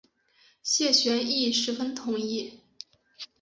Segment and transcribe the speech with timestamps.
[0.63, 2.59] 谢玄亦十分同意。